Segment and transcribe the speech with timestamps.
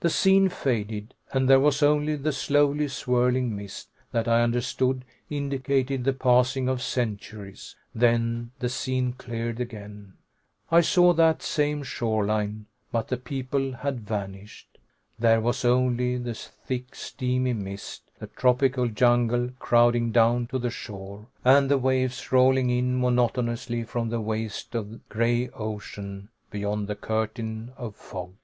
[0.00, 6.02] The scene faded, and there was only the slowly swirling mist that I understood indicated
[6.02, 7.76] the passing of centuries.
[7.94, 10.14] Then the scene cleared again.
[10.68, 14.78] I saw that same shore line, but the people had vanished.
[15.16, 21.28] There was only the thick, steamy mist, the tropic jungle crowding down to the shore,
[21.44, 27.70] and the waves rolling in monotonously from the waste of gray ocean beyond the curtain
[27.76, 28.34] of fog.